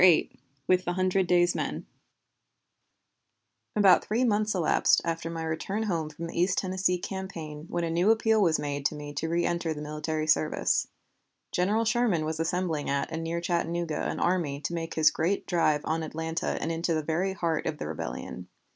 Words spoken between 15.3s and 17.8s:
drive on Atlanta and into the very heart of